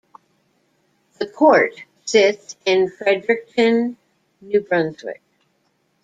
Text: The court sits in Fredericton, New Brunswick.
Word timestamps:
The 1.19 1.27
court 1.27 1.75
sits 2.05 2.55
in 2.65 2.89
Fredericton, 2.89 3.97
New 4.41 4.61
Brunswick. 4.61 5.21